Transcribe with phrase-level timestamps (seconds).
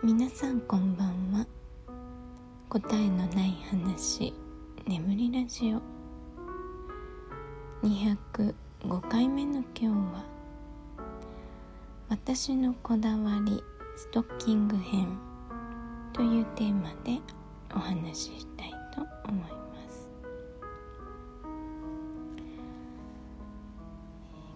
[0.00, 1.44] 皆さんこんばんは。
[2.68, 4.32] 答えのない話
[4.86, 5.82] 眠りラジオ。
[7.84, 8.54] 205
[9.08, 10.24] 回目の今日は
[12.08, 13.60] 私のこだわり
[13.96, 15.18] ストッキング編
[16.12, 17.18] というテーマで
[17.74, 19.56] お話ししたいと思いま
[19.90, 20.08] す。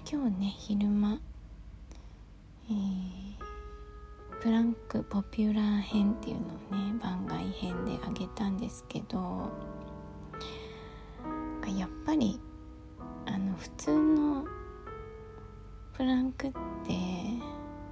[0.09, 1.18] 今日ね昼間
[2.71, 3.21] えー
[4.43, 9.49] プランクポピュラー編っていうのをね番外編であげたんですけど
[11.79, 12.41] やっぱり
[13.27, 14.45] あの普通の
[15.93, 16.59] プランクって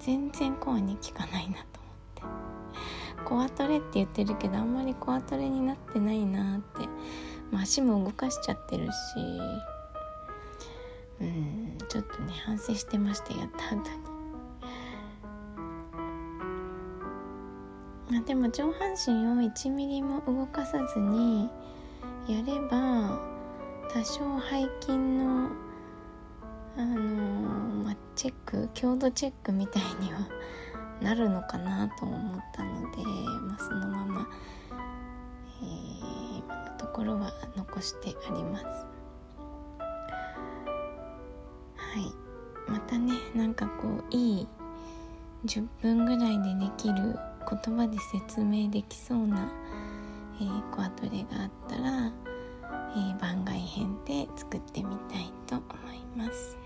[0.01, 1.81] 全然コアに効かないなと
[2.19, 6.89] 思ってコアトレって言ってるけどあんまりコアトレになってないなって、
[7.53, 8.91] まあ、足も動かしちゃってるし
[11.21, 14.10] うんちょっとね反省してましたやった後に。
[18.11, 21.49] まあ、でも上半身を1ミリも動かさずに
[22.29, 23.21] やれば
[23.89, 25.49] 多少背筋の
[26.77, 30.21] あのー、まあ、チェック強度チェックみたいには
[31.01, 33.05] なるのかなと思ったので、
[33.43, 34.29] まあ、そのまま、
[35.63, 38.65] えー、今のところは残してあります。
[41.77, 42.13] はい
[42.71, 44.49] またねなんかこういい
[45.45, 49.51] 10分ぐらいでできる言葉で説明できそうな、
[50.41, 52.13] えー、コアトレがあったら、
[52.67, 56.57] えー、番外編で作ってみたいと思います。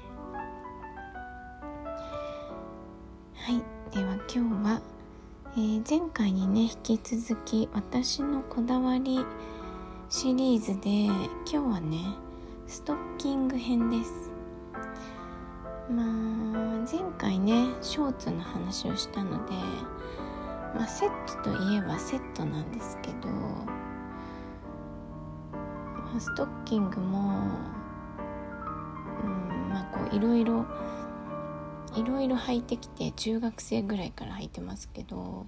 [3.35, 3.63] はい。
[3.95, 4.81] では今日は、
[5.55, 9.25] えー、前回にね引き続き私のこだわり
[10.09, 11.99] シリーズで今日はね
[12.67, 14.31] ストッキング編です。
[15.91, 16.07] まあ
[16.91, 19.53] 前回ねショーツの話をしたので
[20.75, 23.67] まあ、セットといえばセットなんですけど、ま
[26.17, 27.29] あ、ストッキングも、
[29.23, 30.67] うん、まあこういろいろ
[31.97, 35.47] いろいろ履いてきて中学生ぐらいから履いてますけど、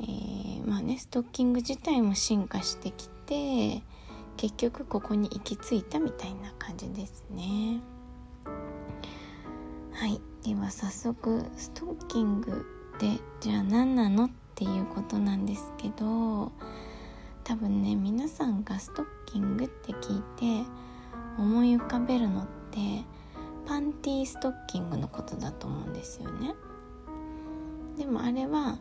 [0.00, 3.82] えー、まあねストッキング自体も進化してきて
[4.36, 7.80] 結局ここに行き着いたみたいな感じですね。
[9.92, 10.20] はい。
[10.44, 16.50] では早速ストッキングってじゃあ何なのっていうことなんですけど
[17.44, 20.22] 多分ね皆さんがストッキングって聞い
[20.64, 20.68] て
[21.38, 23.04] 思い浮かべるのって
[23.66, 26.54] パンティーストッキングのことだと思うんですよね。
[27.98, 28.78] でもあれは、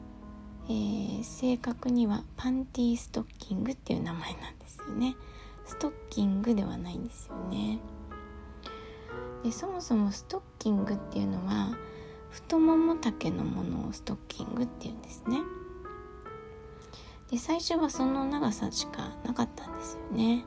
[0.67, 5.15] えー、正確にはパンティーストッキングっていう名前なんですよね。
[5.65, 7.79] ストッキングではないんですよね。
[9.43, 11.75] でそもそもストッキングっていうのは
[12.35, 15.39] 太もも丈のものをストッキングっていうんですね。
[17.31, 20.45] で最初はその長さしかなかったんですよね。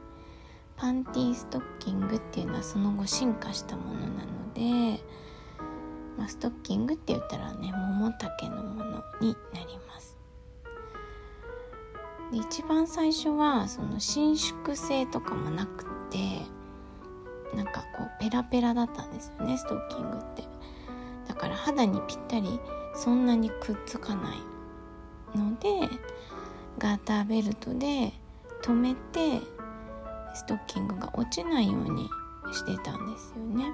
[0.76, 5.02] パンティーストッキングっていうのはその後進化したものなので、
[6.18, 10.18] まあ、ストッキングって言ったらね桃丈のものになります。
[12.30, 16.42] で一番最初はその伸縮性とかもなくて
[17.56, 20.57] なんかこうペラペラだったんですよねストッキングって。
[21.38, 22.60] から肌にぴったり
[22.94, 25.88] そんなにくっつかないので
[26.78, 28.12] ガーターベルトで
[28.62, 29.40] 留めて
[30.34, 32.08] ストッキングが落ちないように
[32.52, 33.72] してたんですよね。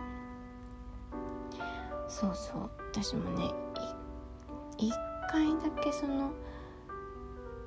[2.09, 2.71] そうそう。
[2.93, 3.51] 私もね
[4.79, 4.93] 一
[5.31, 6.31] 回だけその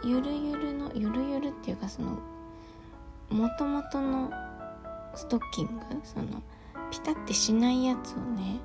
[0.03, 2.19] ゆるゆるのゆるゆるっていうかその
[3.29, 4.31] もともとの
[5.15, 6.41] ストッキングその
[6.91, 8.59] ピタってしないやつをね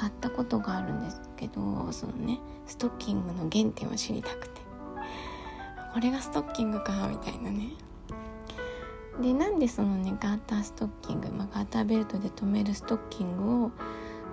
[0.00, 4.60] 買ったことがあるんですけどそのねストッキングの原点を知りたくて。
[5.92, 7.70] これがストッキングかみたいなね。
[9.20, 13.70] でなんでそのねガーターストッキング、まあ、ガーターベルトで留めるストッキングを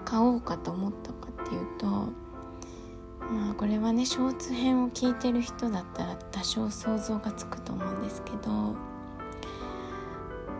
[0.05, 8.75] 買おうかと思ったかっていうとまあこれはねショーツ編を聞いてる人だったら多少想像がつくと思うんですけど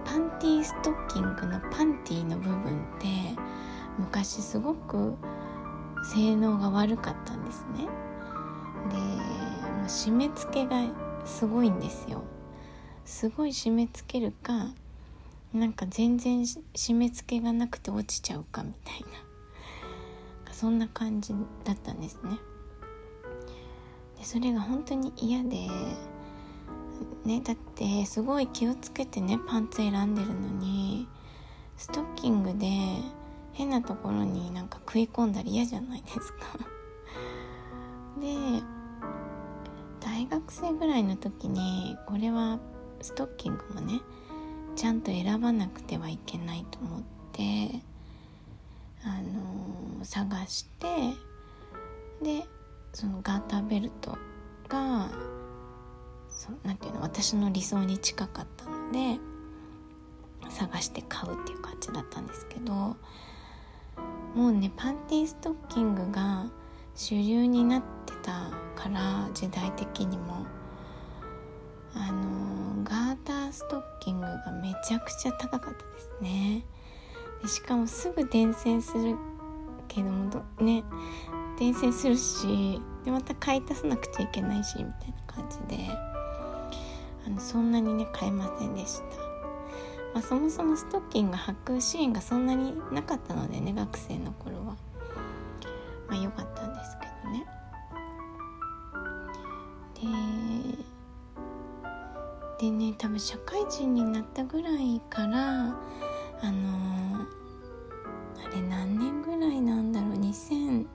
[0.03, 3.07] パンティーストッキングのパンティーの部分って
[3.97, 5.15] 昔すごく
[6.13, 7.87] 性能が悪かったんですね。
[8.89, 10.83] でもう締め付けが
[11.25, 12.23] すごいんですよ。
[13.05, 14.67] すごい締め付けるか
[15.53, 19.07] なんか全然締め付けがなくて落ちちゃうかみたいな。
[20.51, 22.37] そんな感じだったんですね。
[24.17, 25.67] でそれが本当に嫌で
[27.25, 31.07] ねだってすごい気をつけてねパンツ選んでるのに
[31.77, 32.67] ストッキングで
[33.57, 36.59] 変なところになんか食い込んだり嫌じゃないですか。
[38.21, 38.61] で
[39.99, 42.59] 大学生ぐらいの時にこれは
[43.01, 43.99] ストッキングもね
[44.75, 47.01] ちゃんと選ばなくてはいけないと思っ
[47.33, 47.81] て
[49.03, 51.15] あのー、探して
[52.21, 52.47] で
[52.93, 54.17] そのガーターベルト
[54.69, 55.09] が
[56.29, 59.19] そなんていうの私の理想に近かったので
[60.49, 62.97] 探して買うっていう感じだったんですけど
[64.37, 66.45] もうねパンティーストッキングが
[66.93, 70.45] 主流になってたから時代的にも。
[71.95, 76.63] あのガーターストッキングがめちゃくちゃ高かったですね。
[77.41, 79.15] でしかもすぐ伝染する
[79.87, 80.29] けども
[80.59, 80.83] ね
[81.57, 85.89] 伝染するしでまた買い足さなくちゃいけないしみたいな感じで。
[87.25, 89.05] あのそんなにね買えませんでした、
[90.13, 94.75] まあ、そもそもストッキング履くシーンがそんなになかったのでね学生の頃は。
[96.07, 97.45] まあ良かったんですけどね。
[102.59, 105.75] ででね多分社会人になったぐらいから
[106.41, 107.27] あのー、
[108.45, 110.85] あれ何年ぐらいなんだろう？2000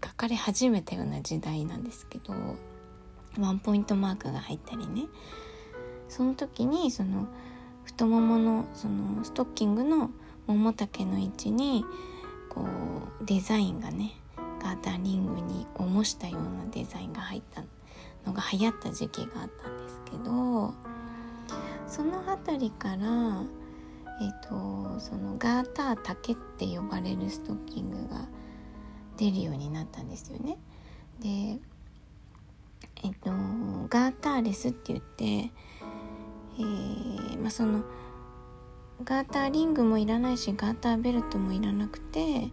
[0.01, 2.35] 描かれ始めたような時代なんですけど
[3.39, 5.07] ワンポイントマークが入ったりね。
[6.09, 7.27] その時にその
[7.85, 10.11] 太もものそのストッキングの
[10.47, 11.87] もも丈の位置に
[12.51, 12.67] こ
[13.23, 14.13] うデザインがね
[14.63, 17.63] ガーターリングに模したようなデザインが入った
[18.27, 20.75] のが流行った時期があったんですけど
[21.87, 28.27] その辺りから、えーと、そのガーター丈って呼ばれるストッキングが
[29.19, 30.57] 出るようになったんですよね。
[31.21, 31.61] で
[33.05, 33.31] えっ、ー、と
[33.89, 37.83] ガーターレスって言って、えー、まあ、その
[39.05, 42.51] ガーターリングもいらないしガーターベルトもいらなくて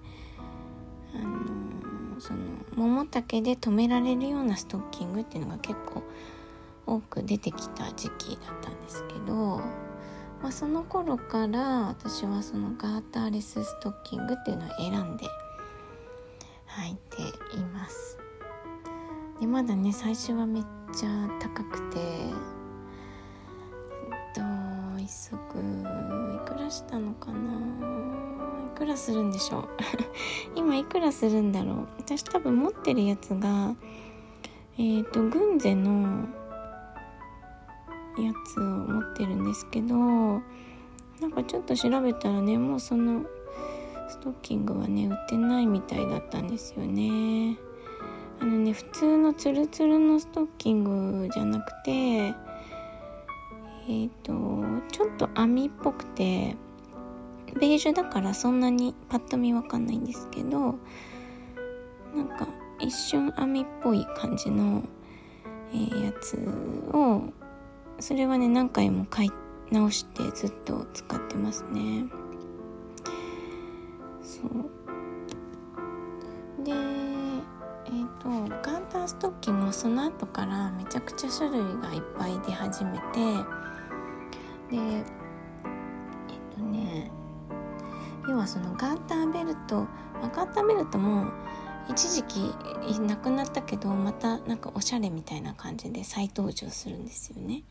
[2.30, 2.40] その
[2.76, 6.04] 桃丈で留められるようなストッキングっていうのが結構
[6.86, 9.58] 多く出てきた時期だったんですけど、
[10.42, 15.26] まあ、その頃から私はそのガーターレスストッキングっていうのを選んで
[16.68, 18.20] 履いています。
[19.40, 21.10] でまだね最初はめっちゃ
[21.40, 22.34] 高くてえっ
[24.36, 25.34] と1足
[26.36, 28.09] いくらしたのかな？
[28.90, 29.68] らするんでしょう？
[30.56, 31.88] 今いくらするんだろう？
[32.00, 33.76] 私多分持ってるやつが
[34.78, 36.28] えっ、ー、とグンゼの
[38.18, 43.24] やつを持ってるんですけどなんかちょっと調べたらねもうその
[44.10, 47.58] ストッキングはね売ってないみたいだったんですよね。
[48.42, 54.34] あのね普通のツルツルのストッキングじゃなくてえっ、ー、と
[54.92, 56.56] ちょっと網っぽくて
[57.60, 60.76] ベージュだからそんなにパッと見わかんないんですけど
[62.16, 62.48] なんか
[62.80, 64.84] 一瞬網っぽい感じの、
[65.72, 66.38] えー、やつ
[66.94, 67.24] を
[68.00, 69.32] それはね何回も買い
[69.72, 72.06] 直してずっと使ってますね。
[74.22, 74.70] そう。
[76.64, 78.30] でえっ、ー、と
[78.62, 83.04] ガーターストッキングもその後からめちゃくちゃ種類がいっぱい出始めて
[84.72, 85.04] で
[88.28, 89.82] 要はそのガーターベルト、
[90.22, 91.28] まあ、ガーターベルトも
[91.90, 92.54] 一時期
[93.00, 97.64] なくなったけどまたなんかおしゃれみたいな感じで再登場するんですよね。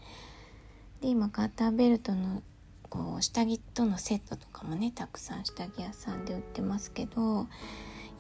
[1.00, 2.42] で今ガーターベルトの
[2.88, 7.46] こう下着とのセットとかもねたくさん下着屋さんで売ってますけど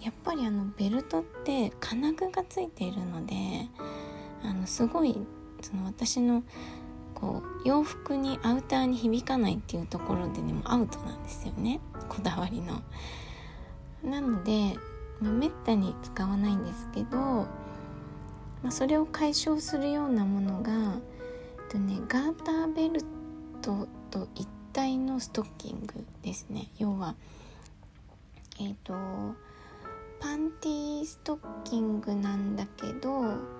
[0.00, 3.34] やっぱりあのベルトって金具がついているので
[4.44, 5.18] あのすごい
[5.60, 6.44] その私の
[7.20, 12.80] こう洋服にアウターに響かないっていうところでねもアウトなんですよねこだわりの。
[14.04, 14.76] なので、
[15.20, 17.48] まあ、めったに使わないんですけど、ま
[18.68, 23.02] あ、それを解消するようなものが、えっとね、ガーターベル
[23.60, 27.16] トと一体のストッキングですね要は
[28.60, 28.94] えっ、ー、と
[30.20, 33.57] パンティーストッキングなんだけど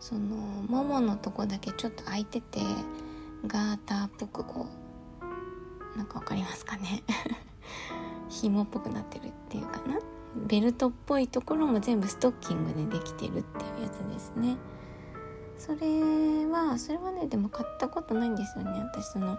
[0.00, 0.20] その
[0.68, 2.60] もものとこだけちょっと開いてて
[3.46, 4.66] ガーターっぽくこ
[5.94, 7.02] うなんか分かりますかね？
[8.28, 9.98] 紐っぽくなってるっていうかな？
[10.46, 14.56] ベルトっぽいところも全部ストッキングでできてるっていうやつですね。
[15.58, 18.80] それはそれはねでも買ったことないんですよね。
[18.94, 19.36] 私その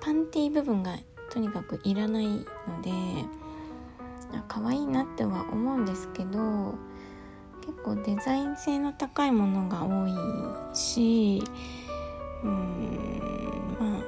[0.00, 0.96] パンティー部分が
[1.30, 2.44] とにかくいらないの
[2.82, 2.90] で
[4.48, 6.74] 可愛いなっては思うんですけど
[7.60, 11.42] 結構デザイン性の高いものが多いし
[12.42, 14.02] うんまあ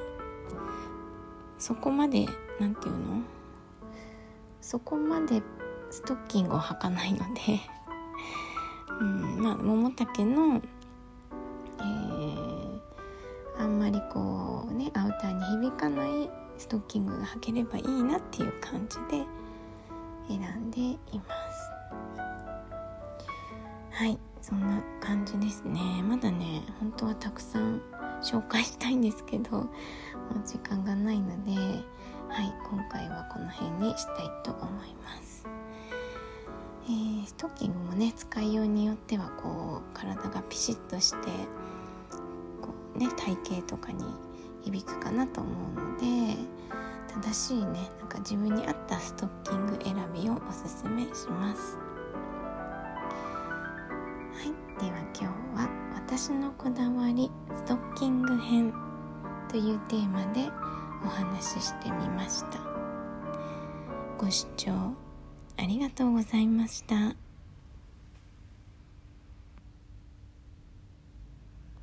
[1.57, 2.25] そこまで
[2.59, 3.21] 何て言うの？
[4.61, 5.41] そこまで
[5.89, 7.59] ストッキングを履かないので
[8.99, 10.61] うんまあ桃竹の、
[11.79, 12.79] えー、
[13.59, 19.25] あんまりこうねアウターに響かないストッキングが履ければいいなっていう感じで
[20.27, 21.42] 選んでいます。
[23.93, 25.79] はいそんな感じですね。
[26.01, 27.79] まだね本当はたくさん
[28.23, 29.67] 紹介したいんですけどもう
[30.47, 31.51] 時間がないので
[32.27, 35.47] はい今回はこの辺にしたいと思います。
[36.85, 41.27] えー、ストッキングもね使いようによってはこう体がピシッとして
[42.61, 44.03] こうね体型とかに
[44.63, 46.35] 響くかなと思うので
[47.21, 49.95] 正しいねなんか自分に合ったストッキング選
[56.23, 58.73] 私のこだわりストッキング編」
[59.51, 60.49] というテーマで
[61.03, 62.61] お話ししてみました
[64.17, 64.71] ご視聴
[65.57, 67.17] ありがとうございました。